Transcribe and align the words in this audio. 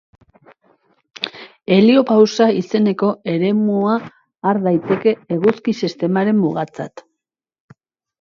Heliopausa 1.73 2.47
izeneko 2.59 3.09
eremua 3.33 3.97
har 4.47 4.61
daiteke 4.69 5.13
eguzki-sistemaren 5.37 6.41
mugatzat. 6.47 7.05